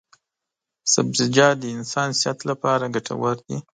سبزیجات 0.93 1.55
د 1.59 1.63
انسان 1.77 2.09
صحت 2.21 2.39
لپاره 2.49 2.91
ګټور 2.95 3.35
دي. 3.47 3.57